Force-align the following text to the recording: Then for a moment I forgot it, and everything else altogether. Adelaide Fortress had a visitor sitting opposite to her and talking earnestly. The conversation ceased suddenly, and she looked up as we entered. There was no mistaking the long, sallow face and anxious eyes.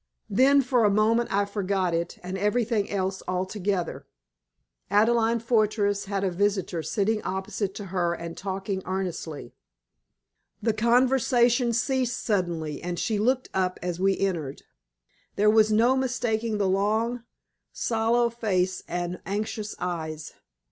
Then 0.31 0.63
for 0.63 0.83
a 0.83 0.89
moment 0.89 1.31
I 1.31 1.45
forgot 1.45 1.93
it, 1.93 2.17
and 2.23 2.35
everything 2.35 2.89
else 2.89 3.21
altogether. 3.27 4.07
Adelaide 4.89 5.43
Fortress 5.43 6.05
had 6.05 6.23
a 6.23 6.31
visitor 6.31 6.81
sitting 6.81 7.21
opposite 7.21 7.75
to 7.75 7.85
her 7.93 8.15
and 8.15 8.35
talking 8.35 8.81
earnestly. 8.87 9.53
The 10.59 10.73
conversation 10.73 11.71
ceased 11.71 12.17
suddenly, 12.17 12.81
and 12.81 12.97
she 12.97 13.19
looked 13.19 13.49
up 13.53 13.77
as 13.83 13.99
we 13.99 14.17
entered. 14.17 14.63
There 15.35 15.51
was 15.51 15.71
no 15.71 15.95
mistaking 15.95 16.57
the 16.57 16.67
long, 16.67 17.23
sallow 17.71 18.31
face 18.31 18.81
and 18.87 19.21
anxious 19.27 19.75
eyes. 19.77 20.33